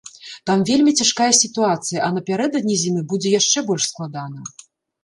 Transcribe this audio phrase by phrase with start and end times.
[0.49, 4.39] Там вельмі цяжкая сітуацыя, а напярэдадні зімы будзе яшчэ больш складана.